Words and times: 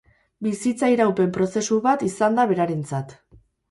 Bizitza 0.47 0.89
iraupen 0.95 1.31
prozesu 1.37 1.79
bat 1.87 2.09
izan 2.11 2.43
da 2.43 2.51
berarentzat. 2.57 3.19